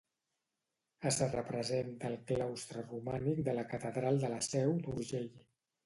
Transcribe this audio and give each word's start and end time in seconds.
Es 1.09 1.19
representa 1.33 2.09
al 2.11 2.17
claustre 2.33 2.87
romànic 2.89 3.45
de 3.51 3.57
la 3.61 3.69
Catedral 3.77 4.23
de 4.27 4.35
la 4.37 4.45
Seu 4.53 4.79
d'Urgell. 4.85 5.35